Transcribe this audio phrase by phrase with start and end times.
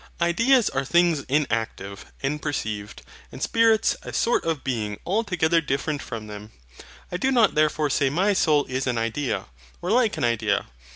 [0.19, 3.03] Ideas are things inactive, and perceived.
[3.31, 6.51] And Spirits a sort of beings altogether different from them.
[7.11, 9.45] I do not therefore say my soul is an idea,
[9.79, 10.65] or like an idea.